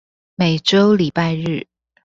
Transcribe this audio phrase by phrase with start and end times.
[0.35, 1.67] 每週禮拜日